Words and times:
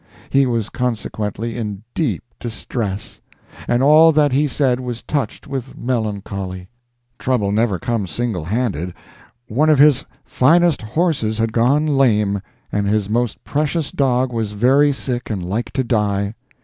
He 0.31 0.47
was 0.47 0.69
consequently 0.69 1.55
in 1.55 1.83
deep 1.93 2.23
distress, 2.39 3.21
and 3.67 3.83
all 3.83 4.11
that 4.13 4.31
he 4.31 4.47
said 4.47 4.79
was 4.79 5.03
touched 5.03 5.45
with 5.45 5.77
melancholy. 5.77 6.69
Trouble 7.19 7.51
never 7.51 7.77
comes 7.77 8.09
singlehanded. 8.09 8.95
One 9.47 9.69
of 9.69 9.77
his 9.77 10.03
finest 10.25 10.81
horses 10.81 11.37
had 11.37 11.53
gone 11.53 11.85
lame, 11.85 12.41
and 12.71 12.87
his 12.87 13.11
most 13.11 13.43
precious 13.43 13.91
dog 13.91 14.33
was 14.33 14.53
very 14.53 14.91
sick 14.91 15.29
and 15.29 15.43
like 15.43 15.69
to 15.73 15.83
die. 15.83 16.33